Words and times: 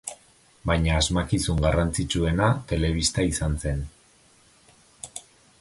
Baina 0.69 0.95
asmakizun 1.01 1.59
garrantzitsuena 1.67 2.49
telebista 2.73 3.29
izan 3.35 3.61
zen. 3.65 3.85